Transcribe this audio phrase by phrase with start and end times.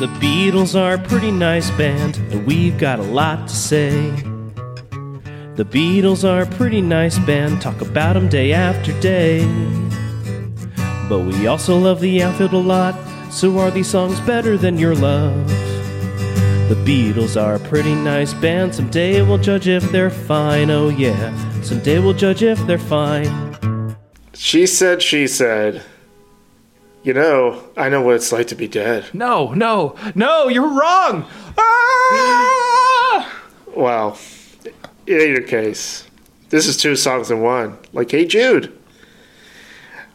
[0.00, 3.90] The Beatles are a pretty nice band, and we've got a lot to say.
[5.56, 9.46] The Beatles are a pretty nice band, talk about 'em day after day.
[11.06, 12.94] But we also love the outfield a lot,
[13.30, 15.46] so are these songs better than your love?
[16.70, 21.30] The Beatles are a pretty nice band, someday we'll judge if they're fine, oh yeah.
[21.60, 23.28] Someday we'll judge if they're fine.
[24.32, 25.82] She said, she said,
[27.02, 29.06] You know, I know what it's like to be dead.
[29.14, 31.24] No, no, no, you're wrong.
[31.56, 33.42] Ah!
[33.74, 34.18] Well,
[35.06, 36.06] in either case,
[36.50, 37.78] this is two songs in one.
[37.94, 38.76] Like, hey, Jude.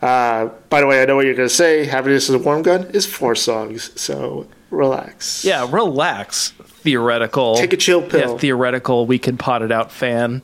[0.01, 1.85] Uh, by the way, I know what you're going to say.
[1.85, 5.43] Happiness is a Warm Gun is four songs, so relax.
[5.43, 6.51] Yeah, relax.
[6.51, 7.55] Theoretical.
[7.55, 8.33] Take a chill pill.
[8.33, 9.07] Yeah, theoretical.
[9.07, 10.43] We can Pod It Out fan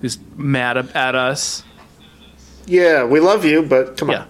[0.00, 1.64] who's mad at us.
[2.66, 4.20] Yeah, we love you, but come Yeah.
[4.20, 4.28] on.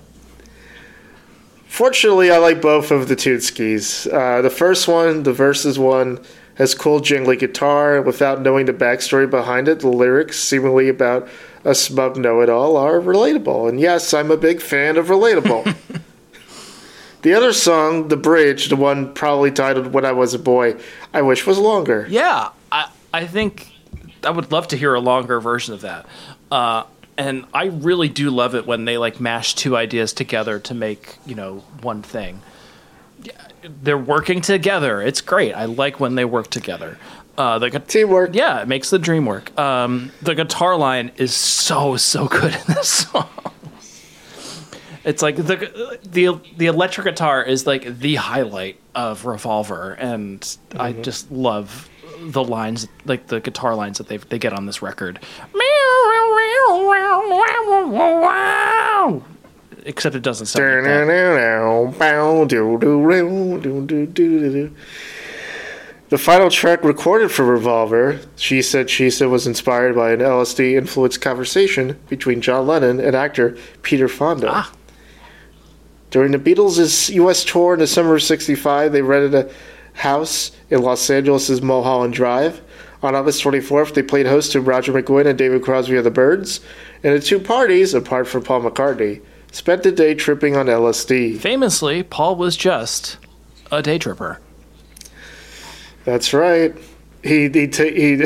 [1.68, 4.12] Fortunately, I like both of the Tootskis.
[4.12, 6.18] Uh, the first one, the verses one,
[6.54, 9.80] has cool jingly guitar without knowing the backstory behind it.
[9.80, 11.28] The lyrics, seemingly about
[11.64, 13.68] a smug know-it-all, are relatable.
[13.68, 15.76] And yes, I'm a big fan of relatable.
[17.22, 20.74] the other song, the bridge, the one probably titled "When I Was a Boy,"
[21.14, 22.06] I wish was longer.
[22.08, 23.72] Yeah, I I think
[24.24, 26.06] I would love to hear a longer version of that.
[26.50, 26.84] Uh,
[27.18, 31.16] and I really do love it when they like mash two ideas together to make
[31.26, 32.40] you know one thing.
[33.82, 35.02] They're working together.
[35.02, 35.52] It's great.
[35.52, 36.96] I like when they work together.
[37.36, 38.34] Uh, the gu- Teamwork.
[38.34, 39.56] yeah, it makes the dream work.
[39.58, 43.28] Um, the guitar line is so so good in this song.
[45.04, 50.92] It's like the the the electric guitar is like the highlight of Revolver, and I
[50.92, 51.88] just love
[52.20, 55.20] the lines, like the guitar lines that they they get on this record.
[59.84, 60.90] Except it doesn't sound like that.
[66.08, 70.74] The final track recorded for Revolver, She Said She Said, was inspired by an LSD
[70.74, 74.48] influenced conversation between John Lennon and actor Peter Fonda.
[74.50, 74.72] Ah.
[76.10, 77.44] During the Beatles' U.S.
[77.44, 79.50] tour in the summer of 65, they rented a
[79.98, 82.62] house in Los Angeles' Mulholland Drive.
[83.02, 86.60] On August 24th, they played host to Roger McGuinn and David Crosby of the Byrds,
[87.04, 89.22] and the two parties, apart from Paul McCartney,
[89.52, 91.38] spent the day tripping on LSD.
[91.38, 93.18] Famously, Paul was just
[93.70, 94.40] a day tripper.
[96.04, 96.74] That's right.
[97.22, 98.24] He he ta- he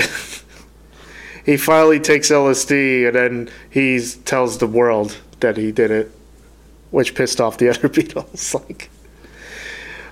[1.45, 6.11] he finally takes LSD and then he tells the world that he did it,
[6.91, 8.55] which pissed off the other Beatles.
[8.55, 8.91] Like,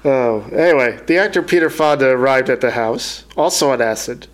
[0.04, 4.26] oh, anyway, the actor Peter Fonda arrived at the house, also on acid.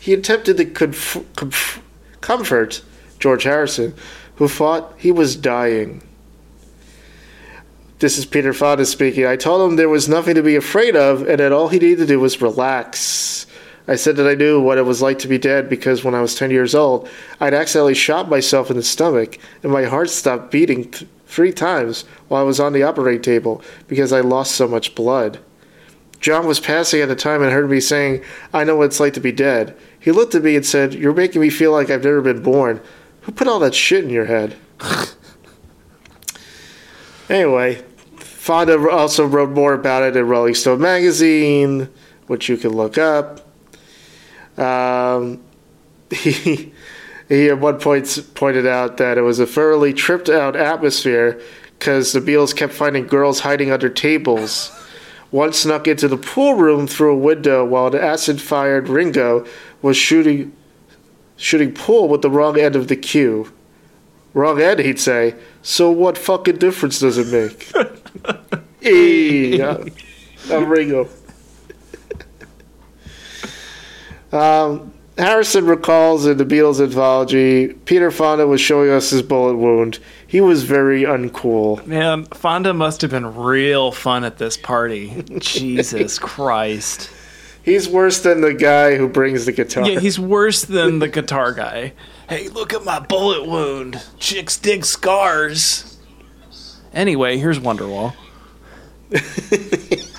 [0.00, 1.82] He attempted to conf-
[2.22, 2.82] comfort
[3.18, 3.94] George Harrison,
[4.36, 6.02] who thought he was dying.
[7.98, 9.26] This is Peter Fonda speaking.
[9.26, 11.98] I told him there was nothing to be afraid of and that all he needed
[11.98, 13.46] to do was relax.
[13.86, 16.22] I said that I knew what it was like to be dead because when I
[16.22, 17.06] was 10 years old,
[17.38, 22.06] I'd accidentally shot myself in the stomach and my heart stopped beating th- three times
[22.28, 25.40] while I was on the operating table because I lost so much blood.
[26.20, 28.22] John was passing at the time and heard me saying,
[28.52, 29.76] I know what it's like to be dead.
[30.00, 32.80] He looked at me and said, You're making me feel like I've never been born.
[33.22, 34.56] Who put all that shit in your head?
[37.28, 37.84] anyway,
[38.16, 41.90] Fonda also wrote more about it in Rolling Stone magazine,
[42.26, 43.46] which you can look up.
[44.56, 45.42] Um,
[46.10, 46.72] he,
[47.28, 51.40] he at one point pointed out that it was a thoroughly tripped out atmosphere
[51.78, 54.72] because the Beatles kept finding girls hiding under tables.
[55.30, 59.46] One snuck into the pool room through a window while the acid fired Ringo
[59.80, 60.56] was shooting
[61.36, 63.50] shooting pool with the wrong end of the cue.
[64.34, 65.34] Wrong end, he'd say.
[65.62, 67.72] So what fucking difference does it make?
[68.82, 69.84] Eee, uh,
[70.50, 71.08] I'm Ringo.
[74.32, 74.89] um,
[75.20, 79.98] Harrison recalls in the Beatles anthology, Peter Fonda was showing us his bullet wound.
[80.26, 81.86] He was very uncool.
[81.86, 85.22] Man, Fonda must have been real fun at this party.
[85.38, 87.10] Jesus Christ.
[87.62, 89.86] He's worse than the guy who brings the guitar.
[89.86, 91.92] Yeah, he's worse than the guitar guy.
[92.28, 94.00] Hey, look at my bullet wound.
[94.18, 95.98] Chicks dig scars.
[96.94, 98.14] Anyway, here's Wonderwall.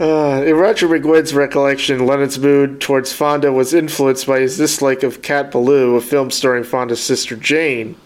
[0.00, 5.22] Uh, in Roger McGuinn's recollection, Lennon's mood towards Fonda was influenced by his dislike of
[5.22, 7.96] Cat Ballou, a film starring Fonda's sister Jane,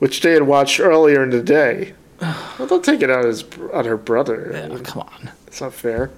[0.00, 1.94] which they had watched earlier in the day.
[2.58, 3.42] Well, don't take it out his,
[3.72, 4.50] on her brother.
[4.52, 5.30] Yeah, come on.
[5.46, 6.10] It's not fair.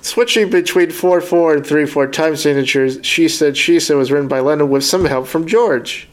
[0.00, 4.26] Switching between 4 4 and 3 4 time signatures, She Said She Said was written
[4.28, 6.08] by Lennon with some help from George.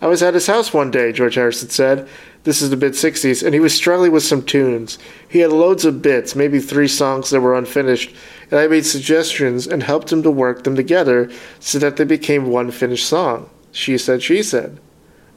[0.00, 2.08] I was at his house one day, George Harrison said.
[2.46, 5.00] This is the mid 60s, and he was struggling with some tunes.
[5.28, 8.14] He had loads of bits, maybe three songs that were unfinished,
[8.52, 11.28] and I made suggestions and helped him to work them together
[11.58, 13.50] so that they became one finished song.
[13.72, 14.78] She said, she said.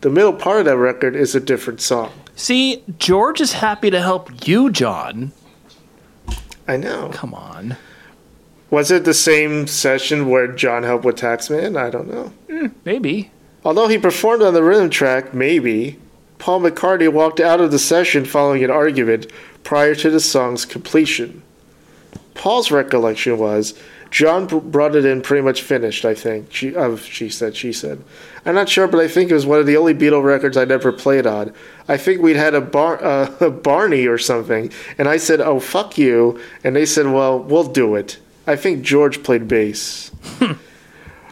[0.02, 2.12] The middle part of that record is a different song.
[2.36, 5.32] See, George is happy to help you, John.
[6.68, 7.10] I know.
[7.12, 7.76] Come on.
[8.70, 11.76] Was it the same session where John helped with Taxman?
[11.76, 12.32] I don't know.
[12.52, 13.32] Hmm, maybe.
[13.66, 15.98] Although he performed on the rhythm track, maybe,
[16.40, 19.28] Paul McCartney walked out of the session following an argument
[19.64, 21.44] prior to the song's completion.
[22.34, 23.78] Paul's recollection was
[24.10, 26.52] John br- brought it in pretty much finished, I think.
[26.54, 28.04] She, of she said, she said.
[28.46, 30.66] I'm not sure, but I think it was one of the only Beatle records I
[30.66, 31.54] never played on.
[31.88, 35.60] I think we'd had a, bar, uh, a Barney or something, and I said, oh,
[35.60, 36.40] fuck you.
[36.64, 38.18] And they said, well, we'll do it.
[38.48, 40.12] I think George played bass.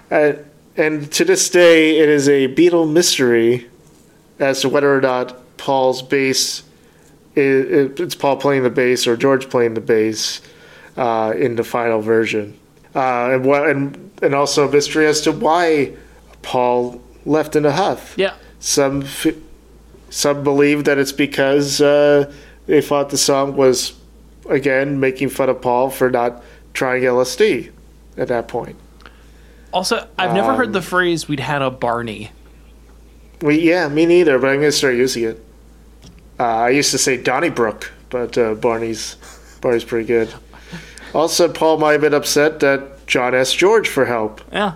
[0.09, 0.38] Uh,
[0.77, 3.68] and to this day, it is a Beatle mystery
[4.39, 6.63] as to whether or not Paul's bass
[7.36, 10.42] is, it's Paul playing the bass or George playing the bass
[10.95, 12.57] uh, in the final version,
[12.95, 15.95] uh, and what and and also a mystery as to why
[16.42, 18.16] Paul left in a huff.
[18.18, 18.34] Yeah.
[18.60, 19.36] Some f-
[20.10, 22.31] some believe that it's because uh,
[22.66, 23.94] they thought the song was
[24.50, 26.42] again making fun of Paul for not
[26.74, 27.72] trying LSD
[28.18, 28.78] at that point.
[29.74, 32.31] Also, I've never heard the phrase "we'd had a Barney."
[33.42, 35.44] We yeah, me neither, but I'm gonna start using it.
[36.39, 39.16] Uh, I used to say Donnybrook, but uh, Barney's
[39.62, 40.34] Barney's pretty good.
[41.13, 44.42] Also, Paul might have been upset that John asked George for help.
[44.51, 44.74] Yeah.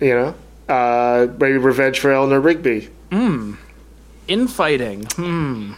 [0.00, 0.34] You know,
[0.72, 2.88] uh, maybe revenge for Eleanor Rigby.
[3.10, 3.54] Hmm.
[4.28, 5.06] Infighting.
[5.16, 5.72] Hmm.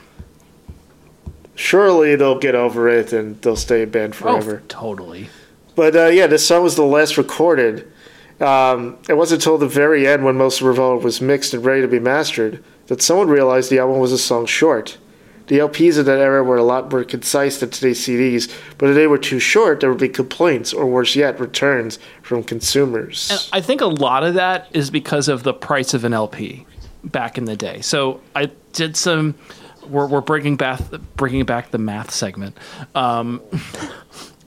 [1.54, 4.62] Surely they'll get over it and they'll stay in band Oh, forever.
[4.68, 5.28] totally.
[5.76, 7.90] But uh, yeah, this song was the last recorded.
[8.40, 11.82] Um, it wasn't until the very end, when most of Revolver was mixed and ready
[11.82, 14.98] to be mastered, that someone realized the album was a song short.
[15.48, 18.94] The LPs of that era were a lot more concise than today's CDs, but if
[18.94, 23.28] they were too short, there would be complaints, or worse yet, returns from consumers.
[23.30, 26.66] And I think a lot of that is because of the price of an LP
[27.02, 27.80] back in the day.
[27.80, 29.34] So I did some.
[29.88, 30.80] We're, we're bringing back
[31.16, 32.56] bringing back the math segment.
[32.94, 33.42] Um,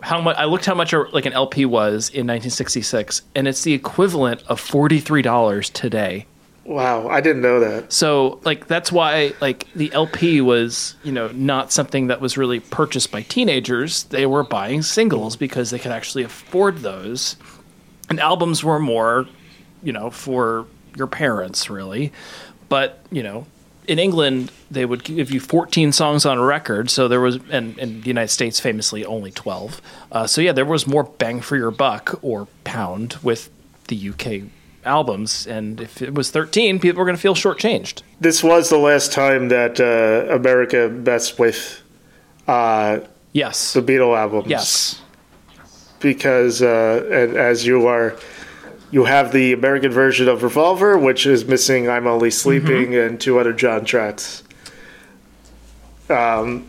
[0.03, 3.63] how much I looked how much a, like an LP was in 1966, and it's
[3.63, 6.25] the equivalent of forty three dollars today.
[6.65, 7.91] wow, I didn't know that.
[7.91, 12.59] So like that's why like the LP was you know not something that was really
[12.59, 14.03] purchased by teenagers.
[14.03, 17.37] They were buying singles because they could actually afford those,
[18.09, 19.27] and albums were more
[19.83, 20.65] you know for
[20.97, 22.11] your parents really.
[22.67, 23.45] But you know
[23.87, 26.89] in England they would give you 14 songs on a record.
[26.89, 29.81] So there was and in the United States famously only 12.
[30.11, 33.49] Uh, so yeah, there was more bang for your buck or pound with
[33.87, 34.49] the UK
[34.85, 38.77] albums and if it was 13 people were going to feel shortchanged This was the
[38.77, 41.81] last time that uh, America messed with
[42.47, 42.99] uh,
[43.31, 43.71] Yes.
[43.73, 44.49] the Beatle albums.
[44.49, 45.01] Yes.
[45.99, 48.15] because uh, and as you are
[48.93, 53.39] you have the American version of Revolver, which is missing "I'm Only Sleeping" and two
[53.39, 54.43] other John tracks.
[56.11, 56.67] Um,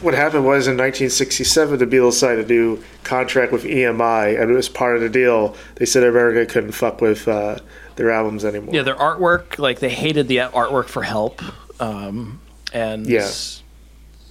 [0.00, 4.54] what happened was in 1967, the Beatles signed a new contract with EMI, and it
[4.54, 5.54] was part of the deal.
[5.74, 7.58] They said America couldn't fuck with uh,
[7.96, 8.74] their albums anymore.
[8.74, 11.42] Yeah, their artwork, like they hated the artwork for Help,
[11.82, 12.40] um,
[12.72, 13.30] and Yeah.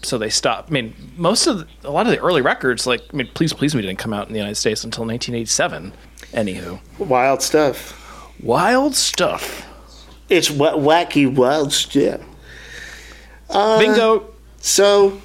[0.03, 0.70] So they stopped.
[0.70, 3.53] I mean, most of the, a lot of the early records, like I mean, Please
[3.53, 5.94] Please Me, didn't come out in the United States until 1987.
[6.34, 7.96] Anywho, Wild stuff.
[8.41, 9.65] wild stuff.
[10.29, 12.22] It's wa- wacky wild stuff.
[13.50, 14.32] Uh, Bingo.
[14.62, 15.20] So,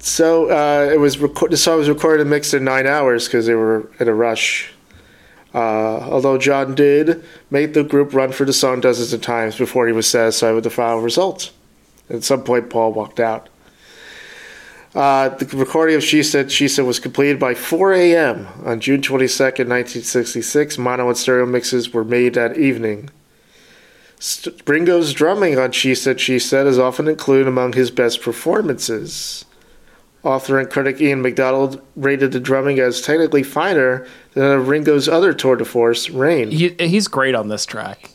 [0.00, 3.46] so uh, it was reco- the song was recorded and mixed in nine hours because
[3.46, 4.72] they were in a rush.
[5.54, 9.86] Uh, although John did make the group run for the song dozens of times before
[9.86, 11.52] he was satisfied with the final result.
[12.10, 13.48] At some point, Paul walked out.
[14.94, 18.46] Uh, the recording of She Said, She Said was completed by 4 a.m.
[18.64, 20.78] on June 22nd, 1966.
[20.78, 23.10] Mono and stereo mixes were made that evening.
[24.20, 29.44] St- Ringo's drumming on She Said, She Said is often included among his best performances.
[30.22, 35.34] Author and critic Ian MacDonald rated the drumming as technically finer than of Ringo's other
[35.34, 36.52] tour de force, Rain.
[36.52, 38.10] He, he's great on this track.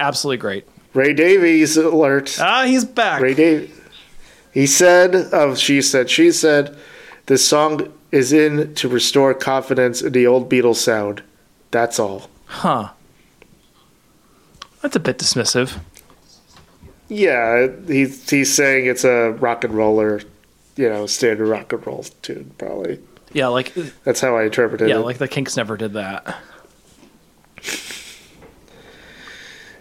[0.00, 0.66] Absolutely great.
[0.94, 2.36] Ray Davies alert.
[2.40, 3.22] Ah, he's back.
[3.22, 3.75] Ray Davies.
[4.56, 6.74] He said of She Said, She Said,
[7.26, 11.22] this song is in to restore confidence in the old Beatles sound.
[11.72, 12.30] That's all.
[12.46, 12.88] Huh.
[14.80, 15.78] That's a bit dismissive.
[17.08, 20.22] Yeah, he's he's saying it's a rock and roller,
[20.76, 22.54] you know, standard rock and roll tune.
[22.56, 22.98] Probably
[23.34, 24.98] Yeah, like that's how I interpreted yeah, it.
[25.00, 26.34] Yeah, like the Kinks never did that.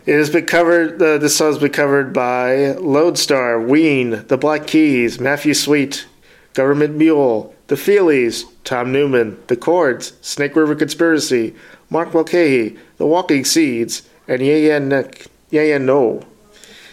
[0.05, 1.01] It has been covered.
[1.01, 6.05] Uh, this song has been covered by Lodestar, Ween, The Black Keys, Matthew Sweet,
[6.53, 11.55] Government Mule, The Feelies, Tom Newman, The Chords, Snake River Conspiracy,
[11.89, 16.23] Mark Mulcahy, The Walking Seeds, and Yeah Yeah Nick, Yeah Yeah Noh.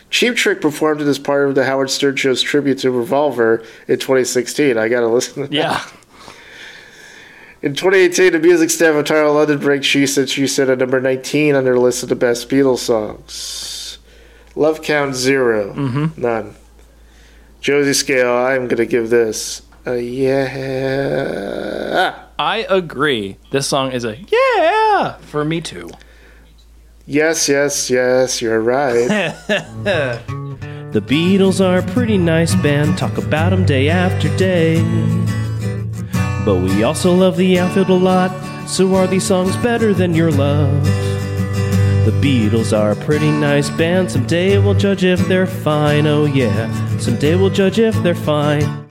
[0.09, 3.99] Cheap Trick performed it as part of the Howard Stern Show's tribute to Revolver in
[3.99, 4.77] 2016.
[4.77, 5.53] I gotta listen to that.
[5.53, 5.85] Yeah.
[7.63, 10.79] In 2018, the music staff of Time Out London ranked She Said She Said at
[10.79, 13.99] number 19 on their list of the best Beatles songs.
[14.57, 16.19] Love Count 0 Mhm.
[16.19, 16.55] None.
[17.61, 20.49] Josie Scale, I'm going to give this a yeah.
[22.39, 23.37] I agree.
[23.53, 25.89] This song is a yeah for me too.
[27.07, 29.07] Yes, yes, yes, you're right.
[30.93, 34.77] The Beatles are a pretty nice band, talk about them day after day.
[36.45, 38.31] But we also love the outfield a lot,
[38.69, 40.85] so are these songs better than your love?
[42.05, 46.99] The Beatles are a pretty nice band, someday we'll judge if they're fine, oh yeah.
[46.99, 48.82] Someday we'll judge if they're fine.